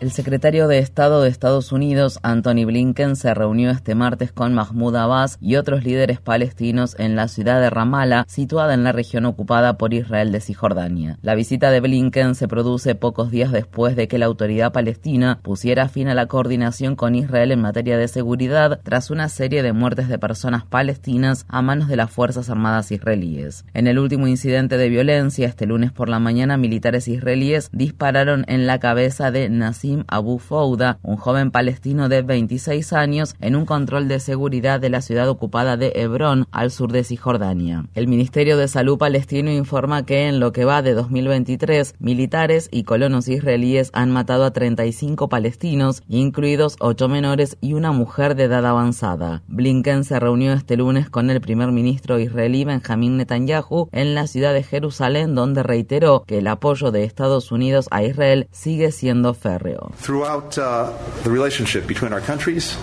El 0.00 0.12
secretario 0.12 0.66
de 0.66 0.78
Estado 0.78 1.20
de 1.20 1.28
Estados 1.28 1.72
Unidos, 1.72 2.20
Anthony 2.22 2.64
Blinken, 2.64 3.16
se 3.16 3.34
reunió 3.34 3.70
este 3.70 3.94
martes 3.94 4.32
con 4.32 4.54
Mahmoud 4.54 4.96
Abbas 4.96 5.36
y 5.42 5.56
otros 5.56 5.84
líderes 5.84 6.22
palestinos 6.22 6.96
en 6.98 7.16
la 7.16 7.28
ciudad 7.28 7.60
de 7.60 7.68
Ramallah, 7.68 8.24
situada 8.26 8.72
en 8.72 8.82
la 8.82 8.92
región 8.92 9.26
ocupada 9.26 9.76
por 9.76 9.92
Israel 9.92 10.32
de 10.32 10.40
Cisjordania. 10.40 11.18
La 11.20 11.34
visita 11.34 11.70
de 11.70 11.80
Blinken 11.80 12.34
se 12.34 12.48
produce 12.48 12.94
pocos 12.94 13.30
días 13.30 13.52
después 13.52 13.94
de 13.94 14.08
que 14.08 14.16
la 14.16 14.24
autoridad 14.24 14.72
palestina 14.72 15.38
pusiera 15.42 15.86
fin 15.90 16.08
a 16.08 16.14
la 16.14 16.28
coordinación 16.28 16.96
con 16.96 17.14
Israel 17.14 17.52
en 17.52 17.60
materia 17.60 17.98
de 17.98 18.08
seguridad 18.08 18.80
tras 18.82 19.10
una 19.10 19.28
serie 19.28 19.62
de 19.62 19.74
muertes 19.74 20.08
de 20.08 20.18
personas 20.18 20.64
palestinas 20.64 21.44
a 21.46 21.60
manos 21.60 21.88
de 21.88 21.96
las 21.96 22.10
Fuerzas 22.10 22.48
Armadas 22.48 22.90
israelíes. 22.90 23.66
En 23.74 23.86
el 23.86 23.98
último 23.98 24.28
incidente 24.28 24.78
de 24.78 24.88
violencia, 24.88 25.46
este 25.46 25.66
lunes 25.66 25.92
por 25.92 26.08
la 26.08 26.20
mañana, 26.20 26.56
militares 26.56 27.06
israelíes 27.06 27.68
dispararon 27.70 28.46
en 28.48 28.66
la 28.66 28.80
cabeza 28.80 29.30
de 29.30 29.50
Nassim 29.50 29.89
Abu 30.08 30.38
Fouda, 30.38 30.98
un 31.02 31.16
joven 31.16 31.50
palestino 31.50 32.08
de 32.08 32.22
26 32.22 32.92
años, 32.92 33.34
en 33.40 33.56
un 33.56 33.66
control 33.66 34.08
de 34.08 34.20
seguridad 34.20 34.80
de 34.80 34.90
la 34.90 35.02
ciudad 35.02 35.28
ocupada 35.28 35.76
de 35.76 35.92
Hebrón, 35.94 36.46
al 36.50 36.70
sur 36.70 36.92
de 36.92 37.04
Cisjordania. 37.04 37.86
El 37.94 38.08
Ministerio 38.08 38.56
de 38.56 38.68
Salud 38.68 38.98
palestino 38.98 39.50
informa 39.50 40.04
que 40.04 40.28
en 40.28 40.40
lo 40.40 40.52
que 40.52 40.64
va 40.64 40.82
de 40.82 40.94
2023, 40.94 41.94
militares 41.98 42.68
y 42.70 42.84
colonos 42.84 43.28
israelíes 43.28 43.90
han 43.92 44.10
matado 44.10 44.44
a 44.44 44.52
35 44.52 45.28
palestinos, 45.28 46.02
incluidos 46.08 46.76
8 46.80 47.08
menores 47.08 47.56
y 47.60 47.74
una 47.74 47.92
mujer 47.92 48.34
de 48.34 48.44
edad 48.44 48.66
avanzada. 48.66 49.42
Blinken 49.48 50.04
se 50.04 50.20
reunió 50.20 50.52
este 50.52 50.76
lunes 50.76 51.08
con 51.10 51.30
el 51.30 51.40
primer 51.40 51.72
ministro 51.72 52.18
israelí 52.18 52.64
Benjamin 52.64 53.16
Netanyahu 53.16 53.88
en 53.92 54.14
la 54.14 54.26
ciudad 54.26 54.54
de 54.54 54.62
Jerusalén, 54.62 55.34
donde 55.34 55.62
reiteró 55.62 56.24
que 56.26 56.38
el 56.38 56.46
apoyo 56.46 56.90
de 56.90 57.04
Estados 57.04 57.52
Unidos 57.52 57.86
a 57.90 58.02
Israel 58.02 58.48
sigue 58.52 58.92
siendo 58.92 59.34
férreo. 59.34 59.79
Throughout 59.94 60.58
uh, 60.58 60.92
the 61.22 61.30
relationship 61.30 61.86
between 61.86 62.12
our 62.12 62.20
countries, 62.20 62.76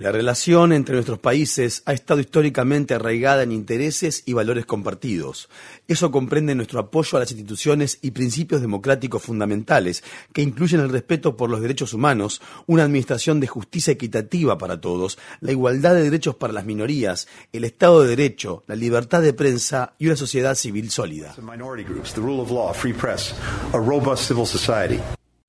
la 0.00 0.12
relación 0.12 0.72
entre 0.72 0.94
nuestros 0.94 1.18
países 1.18 1.82
ha 1.86 1.92
estado 1.92 2.20
históricamente 2.20 2.94
arraigada 2.94 3.42
en 3.42 3.52
intereses 3.52 4.22
y 4.26 4.32
valores 4.32 4.66
compartidos. 4.66 5.48
Eso 5.88 6.10
comprende 6.10 6.54
nuestro 6.54 6.78
apoyo 6.80 7.16
a 7.16 7.20
las 7.20 7.30
instituciones 7.32 7.98
y 8.02 8.12
principios 8.12 8.60
democráticos 8.60 9.22
fundamentales, 9.22 10.04
que 10.32 10.42
incluyen 10.42 10.80
el 10.80 10.90
respeto 10.90 11.36
por 11.36 11.50
los 11.50 11.60
derechos 11.60 11.92
humanos, 11.92 12.40
una 12.66 12.84
administración 12.84 13.40
de 13.40 13.46
justicia 13.46 13.92
equitativa 13.92 14.58
para 14.58 14.80
todos, 14.80 15.18
la 15.40 15.52
igualdad 15.52 15.94
de 15.94 16.04
derechos 16.04 16.36
para 16.36 16.52
las 16.52 16.64
minorías, 16.64 17.28
el 17.52 17.64
Estado 17.64 18.02
de 18.02 18.08
Derecho, 18.08 18.64
la 18.66 18.76
libertad 18.76 19.22
de 19.22 19.32
prensa 19.32 19.94
y 19.98 20.06
una 20.06 20.16
sociedad 20.16 20.54
civil 20.54 20.90
sólida. 20.90 21.34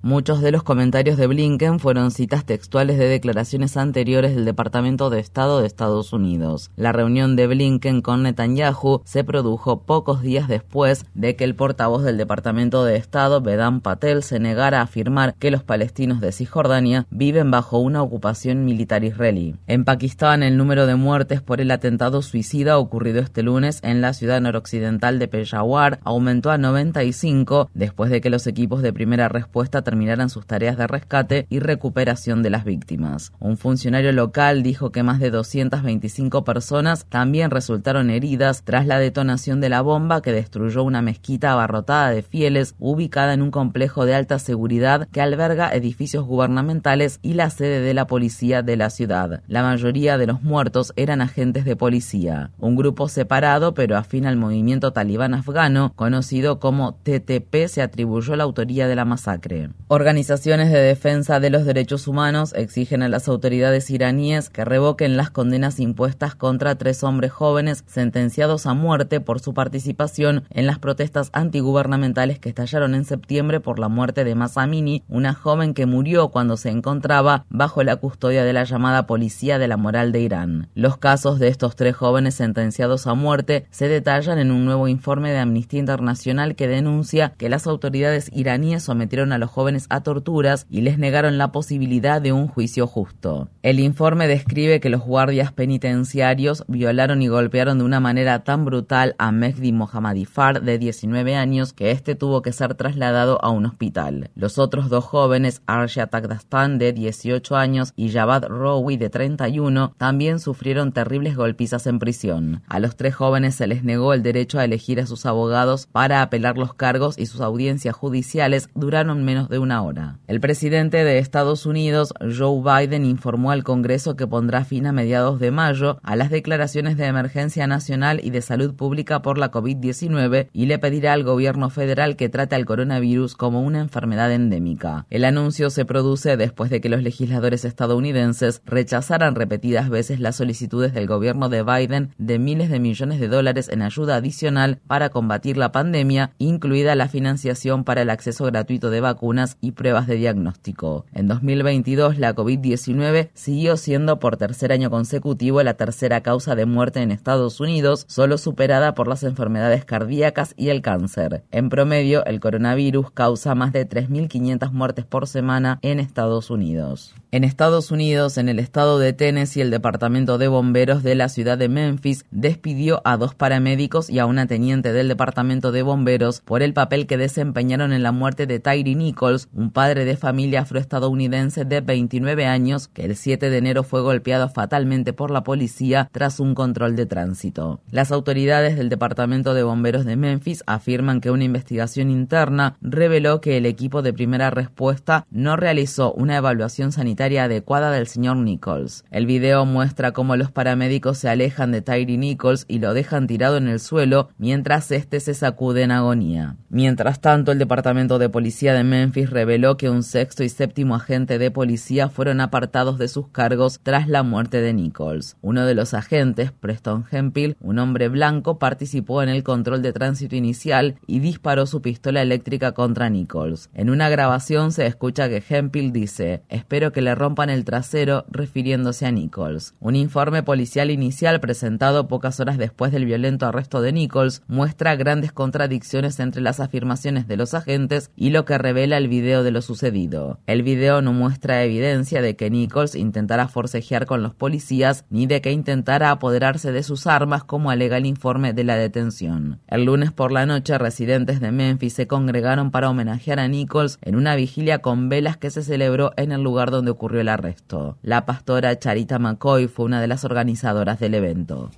Muchos 0.04 0.42
de 0.42 0.52
los 0.52 0.62
comentarios 0.62 1.18
de 1.18 1.26
Blinken 1.26 1.80
fueron 1.80 2.12
citas 2.12 2.46
textuales 2.46 3.00
de 3.00 3.08
declaraciones 3.08 3.78
anteriores 3.78 4.36
del 4.36 4.46
Departamento 4.46 5.10
de 5.10 5.20
Estado 5.20 5.60
de 5.60 5.66
Estados 5.66 6.14
Unidos. 6.14 6.70
La 6.76 6.92
reunión 6.92 7.36
de 7.36 7.48
Blinken 7.48 8.04
con 8.04 8.22
Netanyahu 8.22 9.02
se 9.06 9.24
produjo 9.24 9.82
pocos 9.82 10.22
días 10.22 10.48
después 10.48 11.08
de 11.16 11.36
que 11.36 11.46
el 11.46 11.56
portavoz 11.56 12.04
del 12.04 12.18
Departamento 12.18 12.86
de 12.86 12.96
Estado, 12.96 13.42
Vedant 13.42 13.82
Patel, 13.82 14.22
se 14.22 14.40
negara 14.40 14.82
a 14.82 14.84
afirmar 14.84 15.34
que 15.34 15.50
los 15.50 15.64
palestinos 15.64 16.22
de 16.22 16.32
Cisjordania 16.32 17.08
viven 17.10 17.50
bajo 17.50 17.80
una 17.80 18.04
ocupación 18.04 18.66
militar 18.66 19.04
israelí. 19.04 19.56
En 19.66 19.84
Pakistán, 19.84 20.44
el 20.44 20.58
número 20.58 20.86
de 20.86 20.96
muertes 20.96 21.42
por 21.42 21.60
el 21.60 21.72
atentado 21.72 22.22
suicida 22.22 22.78
ocurrido 22.78 23.20
este 23.20 23.42
lunes 23.42 23.80
en 23.82 24.02
la 24.02 24.14
ciudad 24.14 24.42
noroccidental 24.42 25.18
de 25.18 25.28
Peshawar 25.28 26.00
aumentó 26.04 26.52
a 26.52 26.60
95 26.60 27.72
después 27.74 28.12
de 28.12 28.22
que 28.22 28.30
los 28.30 28.46
equipos 28.46 28.84
de 28.84 28.94
primera 28.94 29.28
respuesta 29.28 29.87
terminaran 29.88 30.30
sus 30.30 30.46
tareas 30.46 30.76
de 30.76 30.86
rescate 30.86 31.48
y 31.50 31.60
recuperación 31.60 32.44
de 32.44 32.50
las 32.50 32.66
víctimas. 32.66 33.32
Un 33.40 33.56
funcionario 33.56 34.12
local 34.12 34.62
dijo 34.62 34.92
que 34.92 35.02
más 35.02 35.22
de 35.22 35.32
225 35.32 36.44
personas 36.44 37.06
también 37.06 37.52
resultaron 37.52 38.10
heridas 38.10 38.64
tras 38.66 38.86
la 38.86 39.00
detonación 39.00 39.62
de 39.62 39.70
la 39.70 39.80
bomba 39.80 40.22
que 40.22 40.34
destruyó 40.34 40.84
una 40.84 41.02
mezquita 41.02 41.54
abarrotada 41.54 42.10
de 42.10 42.22
fieles 42.22 42.76
ubicada 42.80 43.34
en 43.34 43.42
un 43.42 43.50
complejo 43.50 44.06
de 44.06 44.14
alta 44.14 44.40
seguridad 44.40 45.08
que 45.10 45.22
alberga 45.22 45.72
edificios 45.74 46.26
gubernamentales 46.26 47.20
y 47.22 47.36
la 47.36 47.50
sede 47.50 47.80
de 47.80 47.94
la 47.94 48.08
policía 48.08 48.64
de 48.64 48.76
la 48.76 48.90
ciudad. 48.90 49.42
La 49.48 49.64
mayoría 49.64 50.18
de 50.18 50.28
los 50.28 50.44
muertos 50.44 50.92
eran 50.98 51.22
agentes 51.22 51.64
de 51.64 51.78
policía. 51.78 52.52
Un 52.58 52.76
grupo 52.76 53.08
separado 53.08 53.74
pero 53.74 53.96
afín 53.96 54.26
al 54.26 54.36
movimiento 54.36 54.92
talibán 54.92 55.34
afgano, 55.34 55.94
conocido 55.96 56.60
como 56.60 56.96
TTP, 56.96 57.68
se 57.70 57.82
atribuyó 57.82 58.36
la 58.36 58.44
autoría 58.44 58.90
de 58.90 58.96
la 58.98 59.06
masacre. 59.06 59.70
Organizaciones 59.90 60.70
de 60.70 60.80
defensa 60.80 61.40
de 61.40 61.50
los 61.50 61.64
derechos 61.64 62.10
humanos 62.10 62.54
exigen 62.58 63.04
a 63.04 63.08
las 63.08 63.30
autoridades 63.30 63.90
iraníes 63.90 64.50
que 64.50 64.66
revoquen 64.66 65.16
las 65.16 65.30
condenas 65.30 65.80
impuestas 65.80 66.36
contra 66.36 66.76
tres 66.76 67.06
hombres 67.06 67.32
jóvenes 67.32 67.86
sentenciados 67.88 68.66
a 68.66 68.74
muerte 68.74 69.22
por 69.22 69.40
su 69.40 69.54
participación 69.54 70.44
en 70.50 70.66
las 70.66 70.80
protestas 70.80 71.30
antigubernamentales 71.32 72.38
que 72.38 72.50
estallaron 72.50 72.96
en 72.96 73.06
septiembre 73.06 73.62
por 73.62 73.80
la 73.80 73.88
muerte 73.88 74.26
de 74.26 74.36
Masamini, 74.36 75.04
una 75.08 75.34
joven 75.34 75.74
que 75.74 75.86
murió 75.86 76.32
cuando 76.32 76.58
se 76.58 76.70
encontraba 76.70 77.46
bajo 77.50 77.82
la 77.82 77.96
custodia 77.96 78.44
de 78.44 78.52
la 78.52 78.66
llamada 78.66 79.08
Policía 79.08 79.58
de 79.58 79.70
la 79.70 79.78
Moral 79.78 80.12
de 80.12 80.20
Irán. 80.20 80.68
Los 80.76 80.98
casos 80.98 81.40
de 81.40 81.48
estos 81.48 81.78
tres 81.78 81.96
jóvenes 81.96 82.36
sentenciados 82.36 83.08
a 83.08 83.14
muerte 83.14 83.68
se 83.72 83.88
detallan 83.88 84.38
en 84.38 84.52
un 84.52 84.66
nuevo 84.66 84.90
informe 84.90 85.32
de 85.32 85.40
Amnistía 85.40 85.80
Internacional 85.80 86.58
que 86.58 86.68
denuncia 86.68 87.36
que 87.38 87.48
las 87.48 87.68
autoridades 87.68 88.30
iraníes 88.34 88.84
sometieron 88.84 89.32
a 89.32 89.38
los 89.38 89.50
jóvenes 89.50 89.67
a 89.90 90.02
torturas 90.02 90.66
y 90.70 90.82
les 90.82 90.98
negaron 90.98 91.38
la 91.38 91.52
posibilidad 91.52 92.22
de 92.22 92.32
un 92.32 92.48
juicio 92.48 92.88
justo. 92.88 93.50
El 93.64 93.80
informe 93.80 94.28
describe 94.28 94.80
que 94.80 94.90
los 94.90 95.02
guardias 95.02 95.52
penitenciarios 95.52 96.64
violaron 96.68 97.22
y 97.22 97.28
golpearon 97.28 97.80
de 97.80 97.84
una 97.84 98.00
manera 98.00 98.44
tan 98.44 98.64
brutal 98.64 99.16
a 99.18 99.32
Mehdi 99.32 99.74
Mohammadifar 99.74 100.62
de 100.62 100.78
19 100.78 101.36
años 101.36 101.74
que 101.74 101.92
este 101.92 102.16
tuvo 102.16 102.42
que 102.42 102.54
ser 102.54 102.76
trasladado 102.76 103.44
a 103.44 103.50
un 103.50 103.66
hospital. 103.66 104.30
Los 104.36 104.58
otros 104.58 104.90
dos 104.90 105.04
jóvenes, 105.04 105.62
Arshia 105.66 106.08
Takdastan 106.08 106.78
de 106.78 106.94
18 106.94 107.56
años 107.56 107.94
y 107.96 108.10
Javad 108.10 108.46
Rowi 108.48 108.98
de 108.98 109.10
31, 109.10 109.94
también 109.98 110.40
sufrieron 110.40 110.92
terribles 110.92 111.36
golpizas 111.36 111.88
en 111.88 112.00
prisión. 112.00 112.62
A 112.68 112.80
los 112.80 112.96
tres 112.96 113.16
jóvenes 113.16 113.56
se 113.56 113.68
les 113.68 113.84
negó 113.84 114.14
el 114.14 114.24
derecho 114.24 114.60
a 114.60 114.66
elegir 114.66 115.00
a 115.02 115.08
sus 115.08 115.26
abogados 115.26 115.88
para 115.92 116.22
apelar 116.22 116.58
los 116.58 116.74
cargos 116.74 117.18
y 117.18 117.26
sus 117.26 117.42
audiencias 117.42 117.96
judiciales 117.96 118.70
duraron 118.76 119.26
menos 119.26 119.50
de 119.50 119.57
una 119.60 119.82
hora. 119.82 120.20
El 120.28 120.40
presidente 120.40 121.04
de 121.04 121.20
Estados 121.20 121.66
Unidos, 121.66 122.14
Joe 122.20 122.62
Biden, 122.62 123.06
informó 123.06 123.52
al 123.52 123.64
Congreso 123.64 124.16
que 124.16 124.28
pondrá 124.28 124.66
fin 124.66 124.86
a 124.88 124.92
mediados 124.92 125.40
de 125.40 125.52
mayo 125.52 126.00
a 126.04 126.16
las 126.16 126.30
declaraciones 126.30 126.98
de 126.98 127.06
emergencia 127.06 127.68
nacional 127.68 128.20
y 128.24 128.30
de 128.30 128.42
salud 128.42 128.76
pública 128.76 129.22
por 129.22 129.38
la 129.38 129.52
COVID-19 129.52 130.48
y 130.54 130.66
le 130.66 130.80
pedirá 130.80 131.14
al 131.14 131.24
gobierno 131.24 131.70
federal 131.70 132.16
que 132.16 132.30
trate 132.30 132.56
al 132.56 132.66
coronavirus 132.66 133.36
como 133.36 133.62
una 133.62 133.80
enfermedad 133.80 134.32
endémica. 134.32 135.06
El 135.10 135.26
anuncio 135.26 135.70
se 135.70 135.86
produce 135.86 136.38
después 136.38 136.70
de 136.70 136.82
que 136.82 136.90
los 136.90 137.04
legisladores 137.04 137.66
estadounidenses 137.66 138.62
rechazaran 138.66 139.36
repetidas 139.36 139.90
veces 139.90 140.20
las 140.20 140.36
solicitudes 140.36 140.94
del 140.94 141.08
gobierno 141.08 141.50
de 141.50 141.64
Biden 141.64 142.14
de 142.18 142.40
miles 142.40 142.70
de 142.70 142.80
millones 142.80 143.20
de 143.20 143.28
dólares 143.28 143.70
en 143.70 143.82
ayuda 143.82 144.16
adicional 144.16 144.80
para 144.88 145.10
combatir 145.10 145.58
la 145.58 145.72
pandemia, 145.72 146.32
incluida 146.38 146.96
la 146.96 147.08
financiación 147.08 147.84
para 147.84 148.02
el 148.02 148.10
acceso 148.10 148.46
gratuito 148.46 148.90
de 148.90 149.02
vacunas 149.02 149.47
y 149.62 149.72
pruebas 149.72 150.08
de 150.08 150.16
diagnóstico. 150.16 151.06
En 151.14 151.28
2022, 151.28 152.18
la 152.18 152.36
COVID-19 152.36 153.30
siguió 153.34 153.78
siendo 153.78 154.20
por 154.20 154.36
tercer 154.36 154.74
año 154.74 154.90
consecutivo 154.90 155.64
la 155.64 155.76
tercera 155.76 156.22
causa 156.22 156.56
de 156.56 156.66
muerte 156.66 157.02
en 157.02 157.12
Estados 157.12 157.62
Unidos, 157.62 158.06
solo 158.10 158.38
superada 158.38 158.94
por 158.94 159.08
las 159.08 159.24
enfermedades 159.24 159.86
cardíacas 159.86 160.54
y 160.58 160.70
el 160.70 160.82
cáncer. 160.82 161.44
En 161.52 161.70
promedio, 161.70 162.26
el 162.26 162.40
coronavirus 162.40 163.12
causa 163.12 163.56
más 163.56 163.72
de 163.72 163.88
3.500 163.88 164.72
muertes 164.72 165.06
por 165.06 165.28
semana 165.28 165.80
en 165.82 166.00
Estados 166.00 166.50
Unidos. 166.50 167.14
En 167.32 167.44
Estados 167.44 167.92
Unidos, 167.92 168.38
en 168.38 168.50
el 168.50 168.58
estado 168.58 169.00
de 169.00 169.14
Tennessee, 169.14 169.62
el 169.62 169.70
Departamento 169.70 170.38
de 170.38 170.48
Bomberos 170.48 171.04
de 171.04 171.14
la 171.14 171.28
ciudad 171.30 171.58
de 171.58 171.68
Memphis 171.68 172.26
despidió 172.32 173.02
a 173.04 173.18
dos 173.18 173.36
paramédicos 173.36 174.10
y 174.10 174.20
a 174.20 174.26
una 174.26 174.48
teniente 174.48 174.94
del 174.94 175.10
Departamento 175.10 175.72
de 175.72 175.82
Bomberos 175.82 176.42
por 176.42 176.64
el 176.64 176.74
papel 176.74 177.06
que 177.06 177.18
desempeñaron 177.18 177.92
en 177.92 178.02
la 178.02 178.12
muerte 178.12 178.48
de 178.48 178.60
Tyree 178.60 178.96
Nichols, 178.96 179.37
un 179.54 179.72
padre 179.72 180.06
de 180.06 180.18
familia 180.18 180.62
afroestadounidense 180.62 181.66
de 181.66 181.82
29 181.82 182.46
años 182.46 182.88
que 182.88 183.06
el 183.06 183.16
7 183.16 183.50
de 183.50 183.58
enero 183.58 183.84
fue 183.84 184.02
golpeado 184.02 184.50
fatalmente 184.50 185.14
por 185.14 185.32
la 185.32 185.44
policía 185.44 186.10
tras 186.12 186.40
un 186.40 186.56
control 186.56 186.96
de 186.96 187.06
tránsito. 187.06 187.82
Las 187.92 188.12
autoridades 188.12 188.78
del 188.78 188.90
Departamento 188.90 189.54
de 189.54 189.64
Bomberos 189.64 190.06
de 190.06 190.16
Memphis 190.16 190.64
afirman 190.66 191.22
que 191.22 191.32
una 191.32 191.44
investigación 191.44 192.10
interna 192.10 192.76
reveló 192.82 193.42
que 193.42 193.58
el 193.58 193.66
equipo 193.66 194.02
de 194.02 194.14
primera 194.14 194.50
respuesta 194.50 195.26
no 195.32 195.56
realizó 195.56 196.14
una 196.14 196.38
evaluación 196.38 196.92
sanitaria 196.92 197.44
adecuada 197.44 197.92
del 197.92 198.08
señor 198.08 198.38
Nichols. 198.38 199.06
El 199.12 199.26
video 199.26 199.66
muestra 199.66 200.12
cómo 200.12 200.36
los 200.36 200.52
paramédicos 200.52 201.18
se 201.18 201.30
alejan 201.30 201.72
de 201.72 201.82
Tyree 201.82 202.18
Nichols 202.18 202.66
y 202.68 202.80
lo 202.80 202.94
dejan 202.94 203.28
tirado 203.28 203.58
en 203.58 203.68
el 203.68 203.80
suelo 203.80 204.30
mientras 204.38 204.92
este 204.92 205.20
se 205.20 205.34
sacude 205.34 205.84
en 205.84 205.92
agonía. 205.92 206.56
Mientras 206.70 207.22
tanto, 207.22 207.52
el 207.52 207.60
Departamento 207.60 208.20
de 208.20 208.30
Policía 208.30 208.74
de 208.74 208.84
Memphis 208.84 209.27
reveló 209.30 209.78
que 209.78 209.90
un 209.90 210.04
sexto 210.04 210.44
y 210.44 210.50
séptimo 210.50 210.96
agente 210.96 211.38
de 211.38 211.52
policía 211.52 212.10
fueron 212.10 212.42
apartados 212.42 212.98
de 212.98 213.08
sus 213.08 213.28
cargos 213.28 213.80
tras 213.84 214.08
la 214.08 214.24
muerte 214.24 214.62
de 214.62 214.74
Nichols. 214.74 215.38
Uno 215.42 215.66
de 215.66 215.76
los 215.76 215.94
agentes, 215.94 216.52
Preston 216.52 217.06
Hemphill, 217.12 217.58
un 217.62 217.80
hombre 217.80 218.10
blanco, 218.10 218.60
participó 218.60 219.24
en 219.24 219.30
el 219.30 219.44
control 219.44 219.82
de 219.82 219.94
tránsito 219.94 220.36
inicial 220.36 220.96
y 221.06 221.20
disparó 221.20 221.66
su 221.66 221.82
pistola 221.82 222.22
eléctrica 222.22 222.74
contra 222.74 223.10
Nichols. 223.10 223.70
En 223.74 223.90
una 223.90 224.10
grabación 224.10 224.72
se 224.72 224.86
escucha 224.86 225.30
que 225.30 225.44
Hemphill 225.48 225.92
dice, 225.92 226.44
espero 226.50 226.92
que 226.92 227.02
le 227.02 227.16
rompan 227.16 227.50
el 227.50 227.66
trasero 227.66 228.26
refiriéndose 228.30 229.06
a 229.06 229.12
Nichols. 229.12 229.74
Un 229.80 229.96
informe 229.96 230.44
policial 230.44 230.92
inicial 230.92 231.40
presentado 231.40 232.08
pocas 232.08 232.40
horas 232.40 232.58
después 232.58 232.92
del 232.92 233.06
violento 233.06 233.46
arresto 233.46 233.82
de 233.82 233.92
Nichols 233.92 234.42
muestra 234.48 234.96
grandes 234.96 235.32
contradicciones 235.32 236.20
entre 236.20 236.42
las 236.42 236.60
afirmaciones 236.60 237.28
de 237.28 237.38
los 237.38 237.54
agentes 237.54 238.12
y 238.16 238.30
lo 238.30 238.46
que 238.46 238.58
revela 238.58 238.98
el 238.98 239.08
de 239.22 239.52
lo 239.52 239.62
sucedido. 239.62 240.40
El 240.46 240.64
video 240.64 241.02
no 241.02 241.14
muestra 241.14 241.64
evidencia 241.64 242.22
de 242.22 242.36
que 242.36 242.50
Nichols 242.50 242.96
intentara 242.96 243.48
forcejear 243.48 244.06
con 244.06 244.24
los 244.24 244.34
policías 244.34 245.06
ni 245.10 245.26
de 245.26 245.42
que 245.42 245.52
intentara 245.52 246.12
apoderarse 246.12 246.72
de 246.72 246.84
sus 246.84 247.08
armas 247.08 247.44
como 247.44 247.72
alega 247.72 247.98
el 247.98 248.06
informe 248.06 248.54
de 248.54 248.64
la 248.64 248.78
detención. 248.78 249.60
El 249.68 249.86
lunes 249.86 250.12
por 250.12 250.32
la 250.32 250.46
noche 250.46 250.78
residentes 250.78 251.40
de 251.40 251.52
Memphis 251.52 251.94
se 251.94 252.08
congregaron 252.08 252.72
para 252.72 252.90
homenajear 252.90 253.40
a 253.40 253.48
Nichols 253.48 253.98
en 254.02 254.16
una 254.16 254.36
vigilia 254.36 254.80
con 254.80 255.10
velas 255.10 255.38
que 255.38 255.50
se 255.50 255.64
celebró 255.64 256.12
en 256.18 256.32
el 256.32 256.42
lugar 256.42 256.72
donde 256.72 256.92
ocurrió 256.92 257.22
el 257.22 257.30
arresto. 257.30 257.98
La 258.02 258.26
pastora 258.26 258.78
Charita 258.78 259.20
McCoy 259.20 259.68
fue 259.68 259.86
una 259.86 260.02
de 260.02 260.08
las 260.08 260.24
organizadoras 260.24 261.00
del 261.00 261.16
evento. 261.16 261.72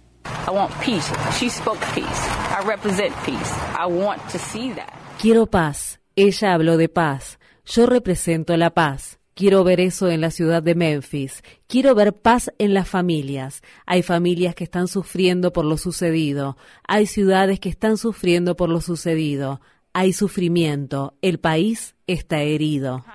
Quiero 5.19 5.45
paz. 5.45 5.98
Ella 6.21 6.54
habló 6.54 6.75
de 6.75 6.89
paz. 6.89 7.39
Yo 7.66 7.86
represento 7.86 8.57
la 8.57 8.71
paz. 8.71 9.19
Quiero 9.36 9.63
ver 9.63 9.80
eso 9.80 10.10
en 10.10 10.19
la 10.19 10.31
ciudad 10.31 10.62
de 10.62 10.75
Memphis. 10.75 11.44
Quiero 11.66 11.95
ver 11.95 12.12
paz 12.12 12.51
en 12.57 12.74
las 12.74 12.89
familias. 12.89 13.63
Hay 13.86 14.04
familias 14.04 14.54
que 14.54 14.66
están 14.66 14.89
sufriendo 14.89 15.54
por 15.54 15.63
lo 15.63 15.77
sucedido. 15.77 16.57
Hay 16.86 17.06
ciudades 17.06 17.62
que 17.62 17.69
están 17.69 17.95
sufriendo 17.95 18.57
por 18.57 18.68
lo 18.68 18.81
sucedido. 18.81 19.62
Hay 19.94 20.12
sufrimiento. 20.12 21.13
El 21.21 21.39
país 21.39 21.95
está 22.06 22.42
herido. 22.42 23.06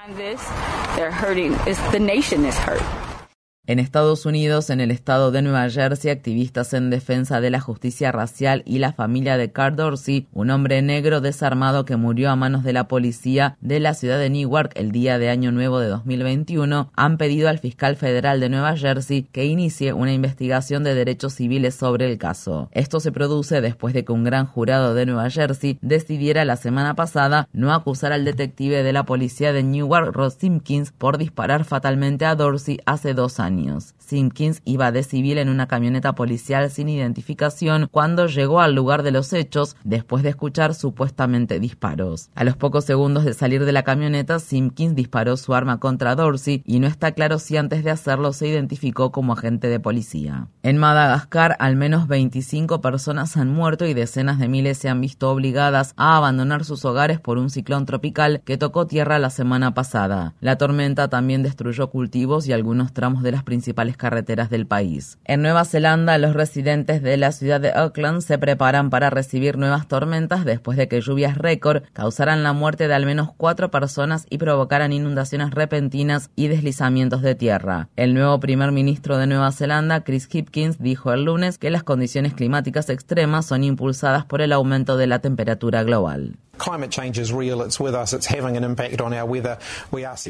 En 3.66 3.78
Estados 3.78 4.26
Unidos, 4.26 4.68
en 4.68 4.82
el 4.82 4.90
estado 4.90 5.30
de 5.30 5.40
Nueva 5.40 5.70
Jersey, 5.70 6.10
activistas 6.10 6.74
en 6.74 6.90
defensa 6.90 7.40
de 7.40 7.48
la 7.48 7.60
justicia 7.60 8.12
racial 8.12 8.62
y 8.66 8.78
la 8.78 8.92
familia 8.92 9.38
de 9.38 9.52
Carl 9.52 9.74
Dorsey, 9.74 10.26
un 10.34 10.50
hombre 10.50 10.82
negro 10.82 11.22
desarmado 11.22 11.86
que 11.86 11.96
murió 11.96 12.30
a 12.30 12.36
manos 12.36 12.62
de 12.62 12.74
la 12.74 12.88
policía 12.88 13.56
de 13.62 13.80
la 13.80 13.94
ciudad 13.94 14.18
de 14.18 14.28
Newark 14.28 14.72
el 14.74 14.92
día 14.92 15.18
de 15.18 15.30
Año 15.30 15.50
Nuevo 15.50 15.80
de 15.80 15.88
2021, 15.88 16.90
han 16.94 17.16
pedido 17.16 17.48
al 17.48 17.58
fiscal 17.58 17.96
federal 17.96 18.38
de 18.38 18.50
Nueva 18.50 18.76
Jersey 18.76 19.22
que 19.32 19.46
inicie 19.46 19.94
una 19.94 20.12
investigación 20.12 20.84
de 20.84 20.94
derechos 20.94 21.32
civiles 21.32 21.74
sobre 21.74 22.12
el 22.12 22.18
caso. 22.18 22.68
Esto 22.72 23.00
se 23.00 23.12
produce 23.12 23.62
después 23.62 23.94
de 23.94 24.04
que 24.04 24.12
un 24.12 24.24
gran 24.24 24.44
jurado 24.44 24.92
de 24.92 25.06
Nueva 25.06 25.30
Jersey 25.30 25.78
decidiera 25.80 26.44
la 26.44 26.56
semana 26.56 26.96
pasada 26.96 27.48
no 27.54 27.72
acusar 27.72 28.12
al 28.12 28.26
detective 28.26 28.82
de 28.82 28.92
la 28.92 29.04
policía 29.04 29.54
de 29.54 29.62
Newark, 29.62 30.12
Ross 30.12 30.34
Simpkins, 30.34 30.92
por 30.92 31.16
disparar 31.16 31.64
fatalmente 31.64 32.26
a 32.26 32.34
Dorsey 32.34 32.78
hace 32.84 33.14
dos 33.14 33.40
años. 33.54 33.94
Simpkins 33.98 34.60
iba 34.64 34.92
de 34.92 35.02
civil 35.02 35.38
en 35.38 35.48
una 35.48 35.66
camioneta 35.66 36.14
policial 36.14 36.70
sin 36.70 36.88
identificación 36.88 37.88
cuando 37.90 38.26
llegó 38.26 38.60
al 38.60 38.74
lugar 38.74 39.02
de 39.02 39.12
los 39.12 39.32
hechos 39.32 39.76
después 39.84 40.22
de 40.22 40.30
escuchar 40.30 40.74
supuestamente 40.74 41.60
disparos. 41.60 42.30
A 42.34 42.44
los 42.44 42.56
pocos 42.56 42.84
segundos 42.84 43.24
de 43.24 43.32
salir 43.32 43.64
de 43.64 43.72
la 43.72 43.82
camioneta, 43.82 44.38
Simpkins 44.40 44.94
disparó 44.94 45.36
su 45.36 45.54
arma 45.54 45.78
contra 45.78 46.16
Dorsey 46.16 46.62
y 46.66 46.80
no 46.80 46.86
está 46.86 47.12
claro 47.12 47.38
si 47.38 47.56
antes 47.56 47.84
de 47.84 47.90
hacerlo 47.90 48.32
se 48.32 48.48
identificó 48.48 49.10
como 49.12 49.32
agente 49.32 49.68
de 49.68 49.80
policía. 49.80 50.48
En 50.62 50.76
Madagascar, 50.76 51.56
al 51.60 51.76
menos 51.76 52.08
25 52.08 52.80
personas 52.80 53.36
han 53.36 53.50
muerto 53.50 53.86
y 53.86 53.94
decenas 53.94 54.38
de 54.38 54.48
miles 54.48 54.78
se 54.78 54.88
han 54.88 55.00
visto 55.00 55.30
obligadas 55.30 55.94
a 55.96 56.16
abandonar 56.16 56.64
sus 56.64 56.84
hogares 56.84 57.20
por 57.20 57.38
un 57.38 57.50
ciclón 57.50 57.86
tropical 57.86 58.42
que 58.44 58.58
tocó 58.58 58.86
tierra 58.86 59.18
la 59.18 59.30
semana 59.30 59.74
pasada. 59.74 60.34
La 60.40 60.58
tormenta 60.58 61.08
también 61.08 61.42
destruyó 61.42 61.90
cultivos 61.90 62.48
y 62.48 62.52
algunos 62.52 62.92
tramos 62.92 63.22
de 63.22 63.32
las 63.32 63.43
principales 63.44 63.96
carreteras 63.96 64.50
del 64.50 64.66
país. 64.66 65.18
En 65.24 65.42
Nueva 65.42 65.64
Zelanda, 65.64 66.18
los 66.18 66.34
residentes 66.34 67.02
de 67.02 67.16
la 67.16 67.32
ciudad 67.32 67.60
de 67.60 67.72
Auckland 67.72 68.22
se 68.22 68.38
preparan 68.38 68.90
para 68.90 69.10
recibir 69.10 69.58
nuevas 69.58 69.86
tormentas 69.86 70.44
después 70.44 70.76
de 70.76 70.88
que 70.88 71.00
lluvias 71.00 71.38
récord 71.38 71.84
causaran 71.92 72.42
la 72.42 72.52
muerte 72.52 72.88
de 72.88 72.94
al 72.94 73.06
menos 73.06 73.30
cuatro 73.36 73.70
personas 73.70 74.26
y 74.30 74.38
provocaran 74.38 74.92
inundaciones 74.92 75.50
repentinas 75.50 76.30
y 76.36 76.48
deslizamientos 76.48 77.22
de 77.22 77.34
tierra. 77.34 77.88
El 77.96 78.14
nuevo 78.14 78.40
primer 78.40 78.72
ministro 78.72 79.18
de 79.18 79.26
Nueva 79.26 79.52
Zelanda, 79.52 80.02
Chris 80.02 80.28
Hipkins, 80.30 80.78
dijo 80.78 81.12
el 81.12 81.24
lunes 81.24 81.58
que 81.58 81.70
las 81.70 81.82
condiciones 81.82 82.34
climáticas 82.34 82.88
extremas 82.88 83.46
son 83.46 83.64
impulsadas 83.64 84.24
por 84.24 84.40
el 84.40 84.52
aumento 84.52 84.96
de 84.96 85.06
la 85.06 85.20
temperatura 85.20 85.82
global. 85.82 86.36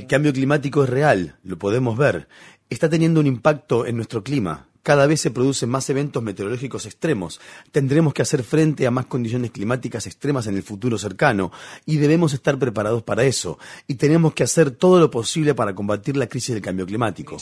El 0.03 0.07
cambio 0.07 0.33
climático 0.33 0.85
es 0.85 0.91
real, 0.91 1.37
lo 1.43 1.59
podemos 1.59 1.97
ver 1.97 2.29
está 2.75 2.89
teniendo 2.89 3.21
un 3.21 3.27
impacto 3.27 3.87
en 3.87 3.97
nuestro 3.97 4.23
clima. 4.23 4.69
Cada 4.85 5.07
vez 5.07 5.23
se 5.23 5.31
producen 5.31 5.71
más 5.71 5.89
eventos 5.89 6.23
meteorológicos 6.23 6.85
extremos. 6.85 7.41
Tendremos 7.73 8.13
que 8.13 8.21
hacer 8.21 8.43
frente 8.45 8.87
a 8.87 8.91
más 8.91 9.07
condiciones 9.07 9.51
climáticas 9.51 10.07
extremas 10.07 10.47
en 10.47 10.57
el 10.57 10.63
futuro 10.63 10.99
cercano 10.99 11.51
y 11.87 11.97
debemos 11.97 12.35
estar 12.35 12.59
preparados 12.59 13.03
para 13.03 13.25
eso. 13.25 13.59
Y 13.87 13.95
tenemos 13.95 14.35
que 14.35 14.43
hacer 14.43 14.73
todo 14.73 15.01
lo 15.01 15.11
posible 15.11 15.55
para 15.55 15.75
combatir 15.75 16.19
la 16.19 16.27
crisis 16.27 16.55
del 16.55 16.63
cambio 16.63 16.85
climático. 16.85 17.39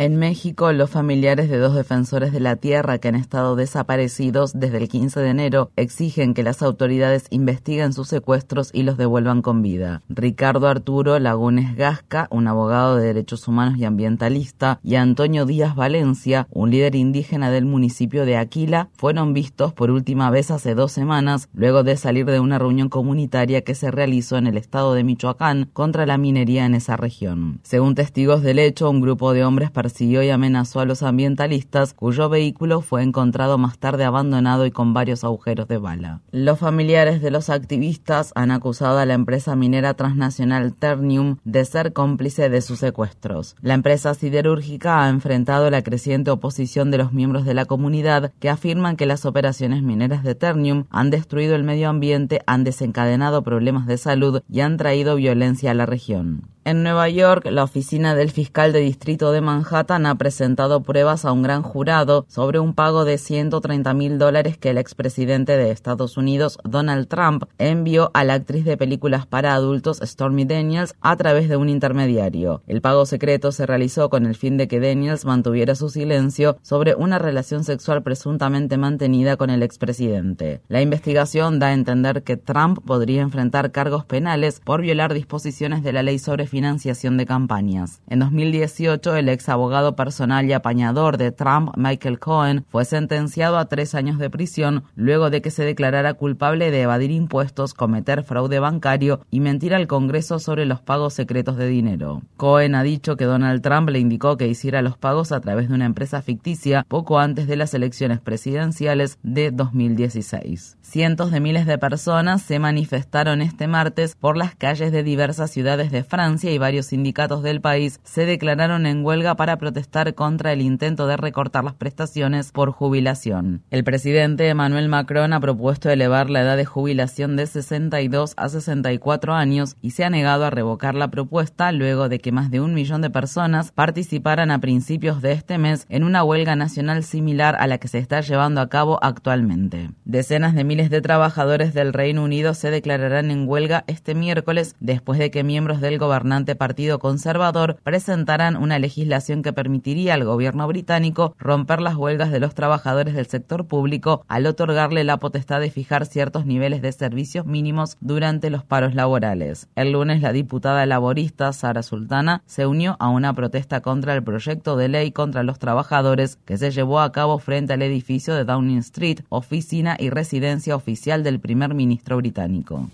En 0.00 0.14
México, 0.14 0.72
los 0.72 0.90
familiares 0.90 1.50
de 1.50 1.58
dos 1.58 1.74
defensores 1.74 2.30
de 2.30 2.38
la 2.38 2.54
tierra 2.54 2.98
que 2.98 3.08
han 3.08 3.16
estado 3.16 3.56
desaparecidos 3.56 4.52
desde 4.54 4.76
el 4.76 4.88
15 4.88 5.18
de 5.18 5.28
enero 5.28 5.72
exigen 5.74 6.34
que 6.34 6.44
las 6.44 6.62
autoridades 6.62 7.26
investiguen 7.30 7.92
sus 7.92 8.06
secuestros 8.06 8.70
y 8.72 8.84
los 8.84 8.96
devuelvan 8.96 9.42
con 9.42 9.60
vida. 9.60 10.02
Ricardo 10.08 10.68
Arturo 10.68 11.18
Lagunes 11.18 11.74
Gasca, 11.74 12.28
un 12.30 12.46
abogado 12.46 12.94
de 12.94 13.08
derechos 13.08 13.48
humanos 13.48 13.76
y 13.76 13.86
ambientalista, 13.86 14.78
y 14.84 14.94
Antonio 14.94 15.46
Díaz 15.46 15.74
Valencia, 15.74 16.46
un 16.52 16.70
líder 16.70 16.94
indígena 16.94 17.50
del 17.50 17.64
municipio 17.64 18.24
de 18.24 18.36
Aquila, 18.36 18.90
fueron 18.96 19.32
vistos 19.32 19.72
por 19.72 19.90
última 19.90 20.30
vez 20.30 20.52
hace 20.52 20.76
dos 20.76 20.92
semanas, 20.92 21.48
luego 21.52 21.82
de 21.82 21.96
salir 21.96 22.24
de 22.26 22.38
una 22.38 22.60
reunión 22.60 22.88
comunitaria 22.88 23.62
que 23.62 23.74
se 23.74 23.90
realizó 23.90 24.36
en 24.36 24.46
el 24.46 24.58
estado 24.58 24.94
de 24.94 25.02
Michoacán 25.02 25.68
contra 25.72 26.06
la 26.06 26.18
minería 26.18 26.66
en 26.66 26.76
esa 26.76 26.96
región. 26.96 27.58
Según 27.64 27.96
testigos 27.96 28.42
del 28.42 28.60
hecho, 28.60 28.88
un 28.88 29.00
grupo 29.00 29.32
de 29.32 29.44
hombres 29.44 29.72
persiguió 29.88 30.22
y 30.22 30.28
amenazó 30.28 30.80
a 30.80 30.84
los 30.84 31.02
ambientalistas, 31.02 31.94
cuyo 31.94 32.28
vehículo 32.28 32.82
fue 32.82 33.02
encontrado 33.02 33.56
más 33.56 33.78
tarde 33.78 34.04
abandonado 34.04 34.66
y 34.66 34.70
con 34.70 34.92
varios 34.92 35.24
agujeros 35.24 35.66
de 35.66 35.78
bala. 35.78 36.20
Los 36.30 36.58
familiares 36.58 37.22
de 37.22 37.30
los 37.30 37.48
activistas 37.48 38.32
han 38.34 38.50
acusado 38.50 38.98
a 38.98 39.06
la 39.06 39.14
empresa 39.14 39.56
minera 39.56 39.94
transnacional 39.94 40.74
Ternium 40.74 41.38
de 41.44 41.64
ser 41.64 41.94
cómplice 41.94 42.50
de 42.50 42.60
sus 42.60 42.80
secuestros. 42.80 43.56
La 43.62 43.72
empresa 43.72 44.12
siderúrgica 44.12 45.02
ha 45.02 45.08
enfrentado 45.08 45.70
la 45.70 45.80
creciente 45.80 46.30
oposición 46.30 46.90
de 46.90 46.98
los 46.98 47.14
miembros 47.14 47.46
de 47.46 47.54
la 47.54 47.64
comunidad 47.64 48.32
que 48.40 48.50
afirman 48.50 48.96
que 48.96 49.06
las 49.06 49.24
operaciones 49.24 49.82
mineras 49.82 50.22
de 50.22 50.34
Ternium 50.34 50.84
han 50.90 51.08
destruido 51.08 51.56
el 51.56 51.64
medio 51.64 51.88
ambiente, 51.88 52.42
han 52.46 52.62
desencadenado 52.62 53.42
problemas 53.42 53.86
de 53.86 53.96
salud 53.96 54.42
y 54.50 54.60
han 54.60 54.76
traído 54.76 55.16
violencia 55.16 55.70
a 55.70 55.74
la 55.74 55.86
región. 55.86 56.42
En 56.68 56.82
Nueva 56.82 57.08
York, 57.08 57.46
la 57.50 57.64
oficina 57.64 58.14
del 58.14 58.30
fiscal 58.30 58.74
de 58.74 58.80
distrito 58.80 59.32
de 59.32 59.40
Manhattan 59.40 60.04
ha 60.04 60.16
presentado 60.16 60.82
pruebas 60.82 61.24
a 61.24 61.32
un 61.32 61.40
gran 61.40 61.62
jurado 61.62 62.26
sobre 62.28 62.58
un 62.58 62.74
pago 62.74 63.06
de 63.06 63.16
130 63.16 63.94
mil 63.94 64.18
dólares 64.18 64.58
que 64.58 64.68
el 64.68 64.76
expresidente 64.76 65.56
de 65.56 65.70
Estados 65.70 66.18
Unidos, 66.18 66.58
Donald 66.64 67.08
Trump, 67.08 67.44
envió 67.56 68.10
a 68.12 68.22
la 68.22 68.34
actriz 68.34 68.66
de 68.66 68.76
películas 68.76 69.24
para 69.24 69.54
adultos 69.54 70.02
Stormy 70.04 70.44
Daniels 70.44 70.94
a 71.00 71.16
través 71.16 71.48
de 71.48 71.56
un 71.56 71.70
intermediario. 71.70 72.60
El 72.66 72.82
pago 72.82 73.06
secreto 73.06 73.50
se 73.50 73.64
realizó 73.64 74.10
con 74.10 74.26
el 74.26 74.34
fin 74.34 74.58
de 74.58 74.68
que 74.68 74.78
Daniels 74.78 75.24
mantuviera 75.24 75.74
su 75.74 75.88
silencio 75.88 76.58
sobre 76.60 76.94
una 76.94 77.18
relación 77.18 77.64
sexual 77.64 78.02
presuntamente 78.02 78.76
mantenida 78.76 79.38
con 79.38 79.48
el 79.48 79.62
expresidente. 79.62 80.60
La 80.68 80.82
investigación 80.82 81.60
da 81.60 81.68
a 81.68 81.72
entender 81.72 82.24
que 82.24 82.36
Trump 82.36 82.80
podría 82.84 83.22
enfrentar 83.22 83.72
cargos 83.72 84.04
penales 84.04 84.60
por 84.62 84.82
violar 84.82 85.14
disposiciones 85.14 85.82
de 85.82 85.94
la 85.94 86.02
ley 86.02 86.18
sobre 86.18 86.46
financiación 86.58 87.16
de 87.16 87.24
campañas. 87.24 88.02
En 88.08 88.18
2018, 88.18 89.14
el 89.14 89.28
ex 89.28 89.48
abogado 89.48 89.94
personal 89.94 90.44
y 90.44 90.52
apañador 90.52 91.16
de 91.16 91.30
Trump, 91.30 91.70
Michael 91.76 92.18
Cohen, 92.18 92.64
fue 92.68 92.84
sentenciado 92.84 93.58
a 93.58 93.66
tres 93.66 93.94
años 93.94 94.18
de 94.18 94.28
prisión 94.28 94.82
luego 94.96 95.30
de 95.30 95.40
que 95.40 95.52
se 95.52 95.64
declarara 95.64 96.14
culpable 96.14 96.72
de 96.72 96.82
evadir 96.82 97.12
impuestos, 97.12 97.74
cometer 97.74 98.24
fraude 98.24 98.58
bancario 98.58 99.20
y 99.30 99.38
mentir 99.38 99.72
al 99.72 99.86
Congreso 99.86 100.40
sobre 100.40 100.66
los 100.66 100.80
pagos 100.80 101.14
secretos 101.14 101.56
de 101.56 101.68
dinero. 101.68 102.22
Cohen 102.36 102.74
ha 102.74 102.82
dicho 102.82 103.16
que 103.16 103.26
Donald 103.26 103.62
Trump 103.62 103.90
le 103.90 104.00
indicó 104.00 104.36
que 104.36 104.48
hiciera 104.48 104.82
los 104.82 104.98
pagos 104.98 105.30
a 105.30 105.40
través 105.40 105.68
de 105.68 105.76
una 105.76 105.86
empresa 105.86 106.22
ficticia 106.22 106.84
poco 106.88 107.20
antes 107.20 107.46
de 107.46 107.54
las 107.54 107.72
elecciones 107.72 108.18
presidenciales 108.18 109.20
de 109.22 109.52
2016. 109.52 110.76
Cientos 110.82 111.30
de 111.30 111.38
miles 111.38 111.66
de 111.66 111.78
personas 111.78 112.42
se 112.42 112.58
manifestaron 112.58 113.42
este 113.42 113.68
martes 113.68 114.16
por 114.16 114.36
las 114.36 114.56
calles 114.56 114.90
de 114.90 115.04
diversas 115.04 115.52
ciudades 115.52 115.92
de 115.92 116.02
Francia 116.02 116.47
y 116.50 116.58
varios 116.58 116.86
sindicatos 116.86 117.42
del 117.42 117.60
país 117.60 118.00
se 118.04 118.26
declararon 118.26 118.86
en 118.86 119.04
huelga 119.04 119.36
para 119.36 119.58
protestar 119.58 120.14
contra 120.14 120.52
el 120.52 120.62
intento 120.62 121.06
de 121.06 121.16
recortar 121.16 121.64
las 121.64 121.74
prestaciones 121.74 122.52
por 122.52 122.70
jubilación. 122.70 123.62
El 123.70 123.84
presidente 123.84 124.48
Emmanuel 124.48 124.88
Macron 124.88 125.32
ha 125.32 125.40
propuesto 125.40 125.90
elevar 125.90 126.30
la 126.30 126.42
edad 126.42 126.56
de 126.56 126.64
jubilación 126.64 127.36
de 127.36 127.46
62 127.46 128.34
a 128.36 128.48
64 128.48 129.34
años 129.34 129.76
y 129.82 129.90
se 129.90 130.04
ha 130.04 130.10
negado 130.10 130.44
a 130.44 130.50
revocar 130.50 130.94
la 130.94 131.08
propuesta 131.08 131.72
luego 131.72 132.08
de 132.08 132.20
que 132.20 132.32
más 132.32 132.50
de 132.50 132.60
un 132.60 132.74
millón 132.74 133.02
de 133.02 133.10
personas 133.10 133.72
participaran 133.72 134.50
a 134.50 134.60
principios 134.60 135.22
de 135.22 135.32
este 135.32 135.58
mes 135.58 135.86
en 135.88 136.04
una 136.04 136.24
huelga 136.24 136.56
nacional 136.56 137.04
similar 137.04 137.56
a 137.58 137.66
la 137.66 137.78
que 137.78 137.88
se 137.88 137.98
está 137.98 138.20
llevando 138.20 138.60
a 138.60 138.68
cabo 138.68 138.98
actualmente. 139.02 139.90
Decenas 140.04 140.54
de 140.54 140.64
miles 140.64 140.90
de 140.90 141.00
trabajadores 141.00 141.74
del 141.74 141.92
Reino 141.92 142.24
Unido 142.24 142.54
se 142.54 142.70
declararán 142.70 143.30
en 143.30 143.48
huelga 143.48 143.84
este 143.86 144.14
miércoles 144.14 144.74
después 144.80 145.18
de 145.18 145.30
que 145.30 145.44
miembros 145.44 145.80
del 145.80 145.98
gobernante 145.98 146.37
Partido 146.46 146.98
Conservador 146.98 147.76
presentarán 147.82 148.56
una 148.56 148.78
legislación 148.78 149.42
que 149.42 149.52
permitiría 149.52 150.14
al 150.14 150.24
gobierno 150.24 150.66
británico 150.66 151.34
romper 151.38 151.80
las 151.80 151.96
huelgas 151.96 152.30
de 152.30 152.40
los 152.40 152.54
trabajadores 152.54 153.14
del 153.14 153.26
sector 153.26 153.66
público 153.66 154.24
al 154.28 154.46
otorgarle 154.46 155.04
la 155.04 155.18
potestad 155.18 155.60
de 155.60 155.70
fijar 155.70 156.06
ciertos 156.06 156.46
niveles 156.46 156.82
de 156.82 156.92
servicios 156.92 157.46
mínimos 157.46 157.96
durante 158.00 158.50
los 158.50 158.64
paros 158.64 158.94
laborales. 158.94 159.68
El 159.74 159.92
lunes 159.92 160.22
la 160.22 160.32
diputada 160.32 160.86
laborista 160.86 161.52
Sara 161.52 161.82
Sultana 161.82 162.42
se 162.46 162.66
unió 162.66 162.96
a 162.98 163.08
una 163.08 163.32
protesta 163.32 163.80
contra 163.80 164.14
el 164.14 164.22
proyecto 164.22 164.76
de 164.76 164.88
ley 164.88 165.12
contra 165.12 165.42
los 165.42 165.58
trabajadores 165.58 166.36
que 166.44 166.58
se 166.58 166.70
llevó 166.70 167.00
a 167.00 167.12
cabo 167.12 167.38
frente 167.38 167.72
al 167.72 167.82
edificio 167.82 168.34
de 168.34 168.44
Downing 168.44 168.78
Street, 168.78 169.20
oficina 169.28 169.96
y 169.98 170.10
residencia 170.10 170.76
oficial 170.76 171.22
del 171.22 171.40
primer 171.40 171.74
ministro 171.74 172.16
británico. 172.16 172.88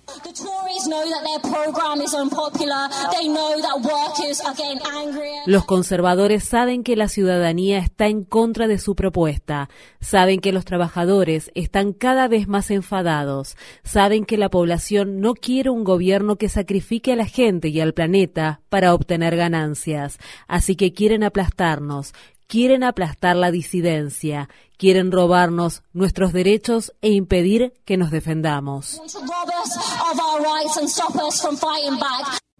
Los 5.46 5.64
conservadores 5.64 6.44
saben 6.44 6.82
que 6.82 6.96
la 6.96 7.08
ciudadanía 7.08 7.78
está 7.78 8.06
en 8.06 8.24
contra 8.24 8.66
de 8.66 8.78
su 8.78 8.94
propuesta, 8.94 9.68
saben 10.00 10.40
que 10.40 10.52
los 10.52 10.64
trabajadores 10.64 11.50
están 11.54 11.92
cada 11.92 12.28
vez 12.28 12.48
más 12.48 12.70
enfadados, 12.70 13.56
saben 13.82 14.24
que 14.24 14.36
la 14.36 14.50
población 14.50 15.20
no 15.20 15.34
quiere 15.34 15.70
un 15.70 15.84
gobierno 15.84 16.36
que 16.36 16.48
sacrifique 16.48 17.12
a 17.12 17.16
la 17.16 17.26
gente 17.26 17.68
y 17.68 17.80
al 17.80 17.94
planeta 17.94 18.60
para 18.68 18.94
obtener 18.94 19.36
ganancias, 19.36 20.18
así 20.48 20.76
que 20.76 20.92
quieren 20.92 21.24
aplastarnos, 21.24 22.12
quieren 22.54 22.84
aplastar 22.84 23.34
la 23.34 23.50
disidencia, 23.50 24.48
quieren 24.76 25.10
robarnos 25.10 25.82
nuestros 25.92 26.32
derechos 26.32 26.92
e 27.02 27.10
impedir 27.10 27.72
que 27.84 27.96
nos 27.96 28.12
defendamos. 28.12 29.00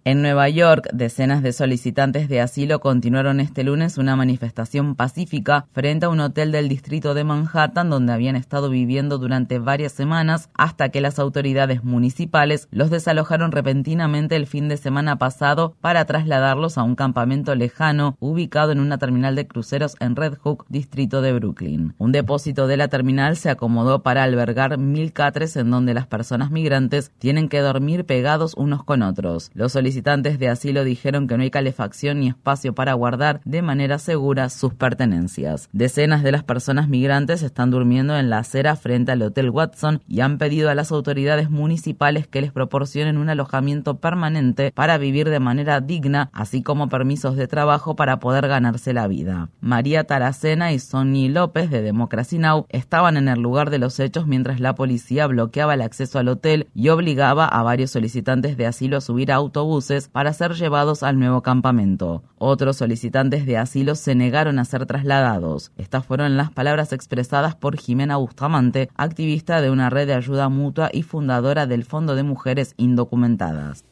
En 0.06 0.20
Nueva 0.20 0.50
York, 0.50 0.90
decenas 0.92 1.42
de 1.42 1.54
solicitantes 1.54 2.28
de 2.28 2.42
asilo 2.42 2.78
continuaron 2.80 3.40
este 3.40 3.64
lunes 3.64 3.96
una 3.96 4.16
manifestación 4.16 4.96
pacífica 4.96 5.66
frente 5.72 6.04
a 6.04 6.10
un 6.10 6.20
hotel 6.20 6.52
del 6.52 6.68
distrito 6.68 7.14
de 7.14 7.24
Manhattan 7.24 7.88
donde 7.88 8.12
habían 8.12 8.36
estado 8.36 8.68
viviendo 8.68 9.16
durante 9.16 9.58
varias 9.58 9.92
semanas 9.92 10.50
hasta 10.52 10.90
que 10.90 11.00
las 11.00 11.18
autoridades 11.18 11.84
municipales 11.84 12.68
los 12.70 12.90
desalojaron 12.90 13.50
repentinamente 13.50 14.36
el 14.36 14.46
fin 14.46 14.68
de 14.68 14.76
semana 14.76 15.16
pasado 15.16 15.74
para 15.80 16.04
trasladarlos 16.04 16.76
a 16.76 16.82
un 16.82 16.96
campamento 16.96 17.54
lejano 17.54 18.18
ubicado 18.20 18.72
en 18.72 18.80
una 18.80 18.98
terminal 18.98 19.34
de 19.34 19.46
cruceros 19.46 19.96
en 20.00 20.16
Red 20.16 20.34
Hook, 20.34 20.66
distrito 20.68 21.22
de 21.22 21.32
Brooklyn. 21.32 21.94
Un 21.96 22.12
depósito 22.12 22.66
de 22.66 22.76
la 22.76 22.88
terminal 22.88 23.38
se 23.38 23.48
acomodó 23.48 24.02
para 24.02 24.22
albergar 24.24 24.76
mil 24.76 25.14
catres 25.14 25.56
en 25.56 25.70
donde 25.70 25.94
las 25.94 26.06
personas 26.06 26.50
migrantes 26.50 27.10
tienen 27.18 27.48
que 27.48 27.60
dormir 27.60 28.04
pegados 28.04 28.52
unos 28.58 28.84
con 28.84 29.00
otros. 29.00 29.50
Los 29.54 29.74
de 30.02 30.48
asilo 30.48 30.84
dijeron 30.84 31.26
que 31.26 31.36
no 31.36 31.42
hay 31.42 31.50
calefacción 31.50 32.20
ni 32.20 32.28
espacio 32.28 32.74
para 32.74 32.94
guardar 32.94 33.40
de 33.44 33.62
manera 33.62 33.98
segura 33.98 34.48
sus 34.48 34.74
pertenencias. 34.74 35.68
Decenas 35.72 36.22
de 36.22 36.32
las 36.32 36.42
personas 36.42 36.88
migrantes 36.88 37.42
están 37.42 37.70
durmiendo 37.70 38.16
en 38.16 38.30
la 38.30 38.38
acera 38.38 38.76
frente 38.76 39.12
al 39.12 39.22
Hotel 39.22 39.50
Watson 39.50 40.02
y 40.08 40.20
han 40.20 40.38
pedido 40.38 40.70
a 40.70 40.74
las 40.74 40.92
autoridades 40.92 41.50
municipales 41.50 42.26
que 42.26 42.40
les 42.40 42.52
proporcionen 42.52 43.18
un 43.18 43.28
alojamiento 43.28 43.98
permanente 43.98 44.72
para 44.72 44.98
vivir 44.98 45.28
de 45.28 45.40
manera 45.40 45.80
digna, 45.80 46.30
así 46.32 46.62
como 46.62 46.88
permisos 46.88 47.36
de 47.36 47.46
trabajo 47.46 47.96
para 47.96 48.18
poder 48.18 48.48
ganarse 48.48 48.92
la 48.92 49.06
vida. 49.06 49.48
María 49.60 50.04
Taracena 50.04 50.72
y 50.72 50.78
Sonny 50.78 51.28
López 51.28 51.70
de 51.70 51.82
Democracy 51.82 52.38
Now 52.38 52.66
estaban 52.68 53.16
en 53.16 53.28
el 53.28 53.40
lugar 53.40 53.70
de 53.70 53.78
los 53.78 54.00
hechos 54.00 54.26
mientras 54.26 54.60
la 54.60 54.74
policía 54.74 55.26
bloqueaba 55.26 55.74
el 55.74 55.82
acceso 55.82 56.18
al 56.18 56.28
hotel 56.28 56.68
y 56.74 56.88
obligaba 56.88 57.46
a 57.46 57.62
varios 57.62 57.90
solicitantes 57.90 58.56
de 58.56 58.66
asilo 58.66 58.96
a 58.96 59.00
subir 59.00 59.32
a 59.32 59.36
autobús 59.36 59.83
para 60.10 60.32
ser 60.32 60.54
llevados 60.54 61.02
al 61.02 61.18
nuevo 61.18 61.42
campamento. 61.42 62.22
Otros 62.38 62.78
solicitantes 62.78 63.44
de 63.44 63.58
asilo 63.58 63.94
se 63.94 64.14
negaron 64.14 64.58
a 64.58 64.64
ser 64.64 64.86
trasladados. 64.86 65.72
Estas 65.76 66.06
fueron 66.06 66.36
las 66.36 66.50
palabras 66.50 66.92
expresadas 66.92 67.54
por 67.54 67.76
Jimena 67.76 68.16
Bustamante, 68.16 68.88
activista 68.96 69.60
de 69.60 69.70
una 69.70 69.90
red 69.90 70.06
de 70.06 70.14
ayuda 70.14 70.48
mutua 70.48 70.88
y 70.92 71.02
fundadora 71.02 71.66
del 71.66 71.84
Fondo 71.84 72.14
de 72.14 72.22
Mujeres 72.22 72.74
Indocumentadas. 72.76 73.84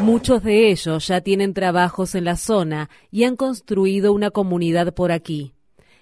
Muchos 0.00 0.42
de 0.42 0.70
ellos 0.70 1.06
ya 1.06 1.20
tienen 1.20 1.54
trabajos 1.54 2.14
en 2.14 2.24
la 2.24 2.36
zona 2.36 2.90
y 3.10 3.24
han 3.24 3.36
construido 3.36 4.12
una 4.12 4.30
comunidad 4.30 4.94
por 4.94 5.10
aquí 5.12 5.54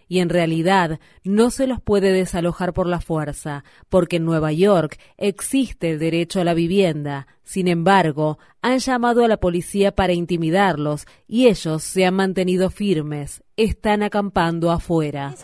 y 0.09 0.21
en 0.21 0.29
realidad 0.29 1.01
no 1.25 1.51
se 1.51 1.67
los 1.67 1.81
puede 1.81 2.13
desalojar 2.13 2.73
por 2.73 2.87
la 2.87 3.01
fuerza, 3.01 3.65
porque 3.89 4.17
en 4.17 4.25
Nueva 4.25 4.53
York 4.53 4.99
existe 5.17 5.91
el 5.91 5.99
derecho 5.99 6.41
a 6.41 6.45
la 6.45 6.55
vivienda. 6.55 7.27
Sin 7.43 7.69
embargo, 7.69 8.39
han 8.63 8.79
llamado 8.79 9.25
a 9.25 9.29
la 9.29 9.39
policía 9.39 9.93
para 9.93 10.13
intimidarlos 10.13 11.07
y 11.27 11.47
ellos 11.47 11.83
se 11.83 12.05
han 12.05 12.15
mantenido 12.15 12.71
firmes. 12.71 13.43
Están 13.59 14.03
acampando 14.03 14.71
afuera. 14.71 15.35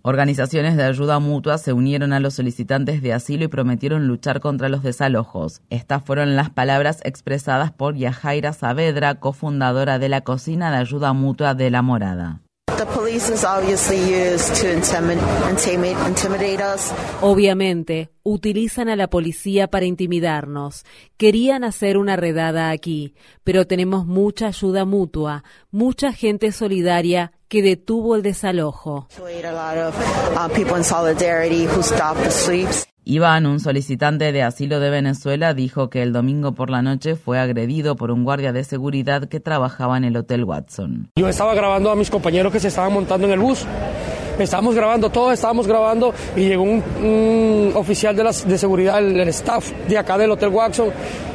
Organizaciones 0.00 0.76
de 0.78 0.84
ayuda 0.84 1.18
mutua 1.18 1.58
se 1.58 1.72
unieron 1.74 2.14
a 2.14 2.20
los 2.20 2.32
solicitantes 2.32 3.02
de 3.02 3.12
asilo 3.12 3.44
y 3.44 3.48
prometieron 3.48 4.06
luchar 4.06 4.40
contra 4.40 4.70
los 4.70 4.82
desalojos. 4.82 5.60
Estas 5.68 6.02
fueron 6.02 6.34
las 6.34 6.48
palabras 6.48 7.00
expresadas 7.04 7.72
por 7.72 7.94
Yajaira 7.94 8.54
Saavedra, 8.54 9.16
cofundadora 9.16 9.98
de 9.98 10.08
la 10.08 10.22
Cocina 10.22 10.70
de 10.70 10.78
Ayuda 10.78 11.12
Mutua 11.12 11.52
de 11.52 11.70
La 11.70 11.82
Morada. 11.82 12.43
Obviamente, 17.20 18.10
utilizan 18.22 18.88
a 18.88 18.96
la 18.96 19.08
policía 19.08 19.68
para 19.68 19.84
intimidarnos. 19.86 20.84
Querían 21.16 21.64
hacer 21.64 21.96
una 21.96 22.16
redada 22.16 22.70
aquí, 22.70 23.14
pero 23.44 23.66
tenemos 23.66 24.06
mucha 24.06 24.48
ayuda 24.48 24.84
mutua, 24.84 25.44
mucha 25.70 26.12
gente 26.12 26.52
solidaria 26.52 27.32
que 27.48 27.62
detuvo 27.62 28.16
el 28.16 28.22
desalojo. 28.22 29.08
Iván, 33.06 33.44
un 33.44 33.60
solicitante 33.60 34.32
de 34.32 34.42
asilo 34.42 34.80
de 34.80 34.88
Venezuela, 34.88 35.52
dijo 35.52 35.90
que 35.90 36.02
el 36.02 36.12
domingo 36.12 36.52
por 36.52 36.70
la 36.70 36.80
noche 36.80 37.16
fue 37.16 37.38
agredido 37.38 37.96
por 37.96 38.10
un 38.10 38.24
guardia 38.24 38.52
de 38.52 38.64
seguridad 38.64 39.28
que 39.28 39.40
trabajaba 39.40 39.98
en 39.98 40.04
el 40.04 40.16
Hotel 40.16 40.44
Watson. 40.44 41.10
Yo 41.16 41.28
estaba 41.28 41.54
grabando 41.54 41.90
a 41.90 41.96
mis 41.96 42.10
compañeros 42.10 42.50
que 42.50 42.60
se 42.60 42.68
estaban 42.68 42.94
montando 42.94 43.26
en 43.26 43.34
el 43.34 43.40
bus. 43.40 43.66
Estábamos 44.38 44.74
grabando, 44.74 45.10
todos 45.10 45.34
estábamos 45.34 45.68
grabando 45.68 46.12
y 46.34 46.48
llegó 46.48 46.62
un, 46.62 47.72
oficial 47.74 48.16
de, 48.16 48.24
de 48.24 48.58
seguridad, 48.58 48.98
el, 48.98 49.28
staff 49.28 49.70
de 49.86 49.98
acá 49.98 50.18
del 50.18 50.30
Hotel 50.30 50.48
Watson 50.48 50.88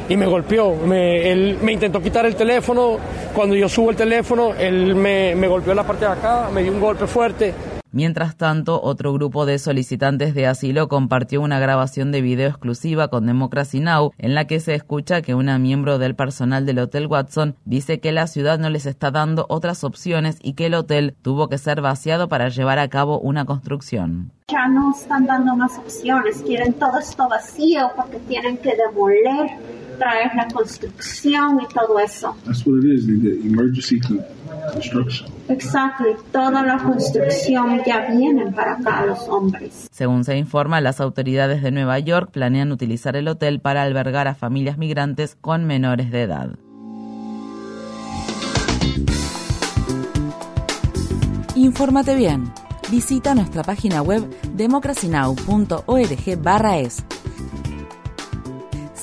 y 0.08 0.16
me 0.16 0.26
golpeó. 0.26 0.74
Me, 0.74 1.30
él 1.30 1.58
me 1.62 1.72
intentó 1.72 2.02
quitar 2.02 2.26
el 2.26 2.34
teléfono. 2.34 2.98
Cuando 3.32 3.54
yo 3.54 3.68
subo 3.68 3.90
el 3.90 3.96
teléfono, 3.96 4.54
él 4.54 4.96
me, 4.96 5.34
me 5.36 5.46
golpeó 5.46 5.72
en 5.72 5.76
la 5.76 5.86
parte 5.86 6.04
de 6.04 6.10
acá, 6.10 6.50
me 6.52 6.62
dio 6.62 6.72
un 6.72 6.80
golpe 6.80 7.06
fuerte. 7.06 7.54
Mientras 7.92 8.36
tanto, 8.36 8.80
otro 8.80 9.12
grupo 9.12 9.46
de 9.46 9.58
solicitantes 9.58 10.32
de 10.32 10.46
asilo 10.46 10.86
compartió 10.86 11.40
una 11.40 11.58
grabación 11.58 12.12
de 12.12 12.20
video 12.20 12.48
exclusiva 12.48 13.08
con 13.08 13.26
Democracy 13.26 13.80
Now! 13.80 14.12
en 14.16 14.36
la 14.36 14.46
que 14.46 14.60
se 14.60 14.74
escucha 14.74 15.22
que 15.22 15.34
una 15.34 15.58
miembro 15.58 15.98
del 15.98 16.14
personal 16.14 16.66
del 16.66 16.78
Hotel 16.78 17.08
Watson 17.08 17.56
dice 17.64 17.98
que 17.98 18.12
la 18.12 18.28
ciudad 18.28 18.60
no 18.60 18.70
les 18.70 18.86
está 18.86 19.10
dando 19.10 19.44
otras 19.48 19.82
opciones 19.82 20.38
y 20.40 20.52
que 20.52 20.66
el 20.66 20.74
hotel 20.74 21.16
tuvo 21.22 21.48
que 21.48 21.58
ser 21.58 21.80
vaciado 21.80 22.28
para 22.28 22.48
llevar 22.48 22.78
a 22.78 22.88
cabo 22.88 23.18
una 23.18 23.44
construcción. 23.44 24.30
Ya 24.46 24.68
no 24.68 24.92
están 24.92 25.26
dando 25.26 25.56
más 25.56 25.76
opciones, 25.76 26.42
quieren 26.42 26.74
todo 26.74 26.96
esto 26.98 27.28
vacío 27.28 27.90
porque 27.96 28.18
tienen 28.28 28.56
que 28.58 28.76
demoler 28.76 29.50
traer 30.00 30.34
la 30.34 30.48
construcción 30.48 31.60
y 31.60 31.66
todo 31.72 32.00
eso. 32.00 32.34
That's 32.44 32.66
what 32.66 32.78
it 32.78 32.86
is, 32.86 33.06
the 33.06 33.12
emergency 33.46 34.00
construction. 34.00 35.28
Exacto, 35.48 36.04
toda 36.32 36.62
la 36.62 36.78
construcción 36.78 37.82
ya 37.86 38.10
viene 38.10 38.50
para 38.52 38.72
acá 38.74 39.04
los 39.04 39.28
hombres. 39.28 39.88
Según 39.92 40.24
se 40.24 40.38
informa, 40.38 40.80
las 40.80 41.00
autoridades 41.00 41.62
de 41.62 41.70
Nueva 41.70 41.98
York 41.98 42.30
planean 42.32 42.72
utilizar 42.72 43.14
el 43.16 43.28
hotel 43.28 43.60
para 43.60 43.82
albergar 43.82 44.26
a 44.26 44.34
familias 44.34 44.78
migrantes 44.78 45.36
con 45.40 45.66
menores 45.66 46.10
de 46.10 46.22
edad. 46.22 46.56
Infórmate 51.54 52.14
bien. 52.14 52.50
Visita 52.90 53.34
nuestra 53.34 53.62
página 53.62 54.00
web 54.02 54.26
democracynow.org/es 54.54 57.04